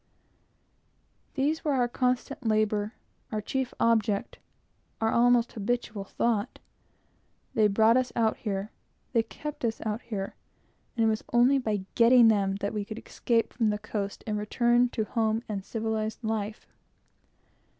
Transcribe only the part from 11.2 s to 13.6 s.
only by getting them that we could escape